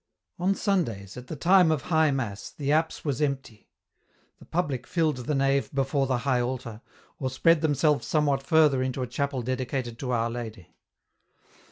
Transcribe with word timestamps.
On 0.39 0.55
Sundays, 0.55 1.15
at 1.15 1.27
the 1.27 1.35
time 1.35 1.69
of 1.69 1.83
High 1.83 2.09
Mass, 2.09 2.49
the 2.49 2.71
apse 2.71 3.05
was 3.05 3.21
empty. 3.21 3.69
The 4.39 4.45
public 4.45 4.87
filled 4.87 5.17
the 5.17 5.35
nave 5.35 5.71
before 5.75 6.07
the 6.07 6.17
high 6.25 6.41
altar, 6.41 6.81
or 7.19 7.29
spread 7.29 7.61
themselves 7.61 8.07
somewhat 8.07 8.41
further 8.41 8.81
into 8.81 9.03
a 9.03 9.05
chapel 9.07 9.43
dedicated 9.43 9.99
to 9.99 10.09
Our 10.09 10.31
Lady. 10.31 10.73